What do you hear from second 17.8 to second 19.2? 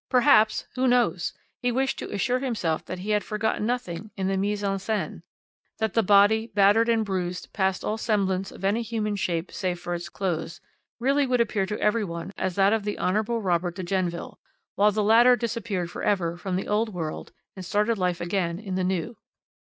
life again in the new.